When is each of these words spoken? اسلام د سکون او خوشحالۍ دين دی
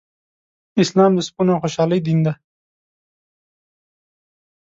اسلام 0.83 1.11
د 1.15 1.19
سکون 1.27 1.47
او 1.51 1.61
خوشحالۍ 1.63 1.99
دين 2.05 2.19
دی 2.25 2.33